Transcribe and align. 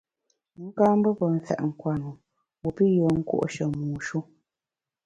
Wu 0.59 0.67
ka 0.77 0.87
mbe 0.97 1.09
pe 1.17 1.25
mfèt 1.35 1.59
nkwenu 1.69 2.09
wu 2.61 2.69
pi 2.75 2.85
yùen 2.95 3.15
nkùo’she 3.19 3.63
mu 3.77 3.85
shu. 4.05 4.19